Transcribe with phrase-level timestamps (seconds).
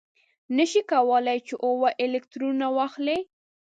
[0.57, 3.17] نه شي کولای چې اوه الکترونه واخلي.